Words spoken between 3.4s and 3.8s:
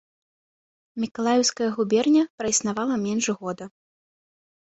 года.